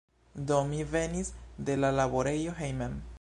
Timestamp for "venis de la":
0.95-1.95